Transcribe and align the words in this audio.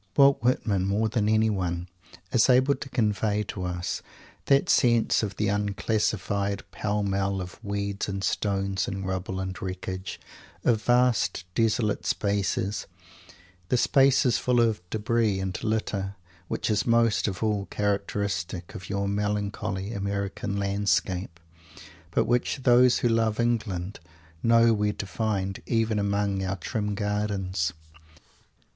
Walt 0.17 0.41
Whitman, 0.41 0.87
more 0.87 1.09
than 1.09 1.29
anyone, 1.29 1.87
is 2.31 2.49
able 2.49 2.73
to 2.73 2.89
convey 2.89 3.43
to 3.43 3.65
us 3.65 4.01
that 4.45 4.67
sense 4.67 5.21
of 5.21 5.35
the 5.35 5.47
unclassified 5.47 6.63
pell 6.71 7.03
mell, 7.03 7.39
of 7.39 7.63
weeds 7.63 8.09
and 8.09 8.23
stones 8.23 8.87
and 8.87 9.05
rubble 9.05 9.39
and 9.39 9.61
wreckage, 9.61 10.19
of 10.63 10.81
vast, 10.81 11.43
desolate 11.53 12.07
spaces, 12.07 12.87
and 13.69 13.79
spaces 13.79 14.39
full 14.39 14.59
of 14.59 14.81
debris 14.89 15.39
and 15.39 15.63
litter, 15.63 16.15
which 16.47 16.71
is 16.71 16.87
most 16.87 17.27
of 17.27 17.43
all 17.43 17.67
characteristic 17.67 18.73
of 18.73 18.89
your 18.89 19.07
melancholy 19.07 19.93
American 19.93 20.57
landscape, 20.57 21.39
but 22.09 22.25
which 22.25 22.61
those 22.63 22.97
who 23.05 23.07
love 23.07 23.39
England 23.39 23.99
know 24.41 24.73
where 24.73 24.93
to 24.93 25.05
find, 25.05 25.61
even 25.67 25.99
among 25.99 26.43
our 26.43 26.55
trim 26.55 26.95
gardens! 26.95 27.73